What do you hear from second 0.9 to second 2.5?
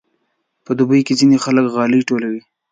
کې ځینې خلک غالۍ ټولوي.